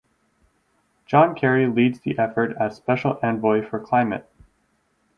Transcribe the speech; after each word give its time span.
John 1.05 1.35
Kerry 1.35 1.67
leads 1.67 1.99
the 1.99 2.17
effort 2.17 2.57
as 2.59 2.75
Special 2.75 3.19
Envoy 3.21 3.63
for 3.63 3.79
Climate. 3.79 4.27